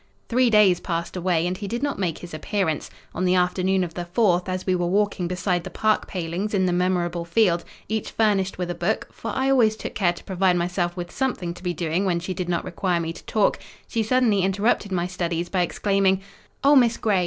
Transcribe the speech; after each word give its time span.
Three 0.29 0.49
days 0.49 0.79
passed 0.79 1.15
away, 1.15 1.45
and 1.45 1.55
he 1.55 1.67
did 1.67 1.83
not 1.83 1.99
make 1.99 2.17
his 2.17 2.33
appearance. 2.33 2.89
On 3.13 3.23
the 3.23 3.35
afternoon 3.35 3.83
of 3.83 3.93
the 3.93 4.05
fourth, 4.05 4.49
as 4.49 4.65
we 4.65 4.73
were 4.73 4.87
walking 4.87 5.27
beside 5.27 5.63
the 5.63 5.69
park 5.69 6.07
palings 6.07 6.55
in 6.55 6.65
the 6.65 6.73
memorable 6.73 7.23
field, 7.23 7.63
each 7.87 8.09
furnished 8.09 8.57
with 8.57 8.71
a 8.71 8.73
book 8.73 9.09
(for 9.11 9.29
I 9.29 9.51
always 9.51 9.75
took 9.77 9.93
care 9.93 10.13
to 10.13 10.23
provide 10.23 10.55
myself 10.55 10.97
with 10.97 11.11
something 11.11 11.53
to 11.53 11.61
be 11.61 11.75
doing 11.75 12.03
when 12.03 12.19
she 12.19 12.33
did 12.33 12.49
not 12.49 12.65
require 12.65 12.99
me 12.99 13.13
to 13.13 13.23
talk), 13.25 13.59
she 13.87 14.01
suddenly 14.01 14.41
interrupted 14.41 14.91
my 14.91 15.05
studies 15.05 15.49
by 15.49 15.61
exclaiming— 15.61 16.21
"Oh, 16.63 16.75
Miss 16.75 16.97
Grey! 16.97 17.19